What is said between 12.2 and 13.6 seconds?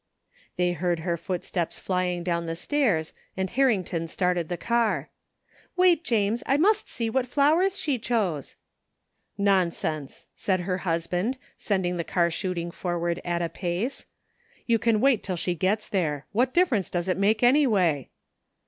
shooting forward at a